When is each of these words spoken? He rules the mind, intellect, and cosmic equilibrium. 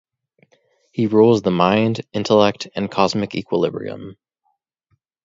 He 0.91 1.05
rules 1.05 1.43
the 1.43 1.51
mind, 1.51 2.01
intellect, 2.11 2.67
and 2.75 2.89
cosmic 2.89 3.35
equilibrium. 3.35 4.17